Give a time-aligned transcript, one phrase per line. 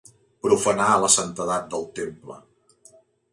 [0.45, 2.39] Profanar la santedat del temple.